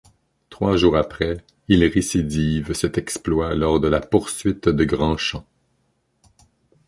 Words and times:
Trois 0.49 0.77
jours 0.77 0.97
après, 0.97 1.45
il 1.67 1.83
récidive 1.85 2.73
cet 2.73 2.97
exploit 2.97 3.53
lors 3.53 3.79
de 3.79 3.87
la 3.87 3.99
poursuite 4.01 4.67
de 4.67 4.83
Grandchamps. 4.83 5.45